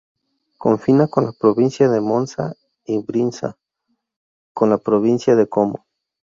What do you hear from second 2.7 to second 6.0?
y Brianza y con la Provincia de Como.